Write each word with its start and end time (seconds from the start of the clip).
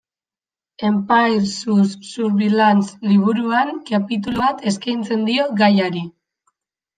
Empire 0.87 1.45
sous 1.45 1.89
Surveillance 2.11 2.97
liburuan 3.09 3.69
kapitulu 3.91 4.41
bat 4.45 4.65
eskaintzen 4.73 5.29
dio 5.29 5.47
gaiari. 5.61 6.03